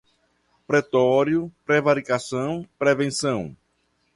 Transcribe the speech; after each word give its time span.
pretório, 0.65 1.51
prevaricação, 1.63 2.67
prevenção 2.79 3.55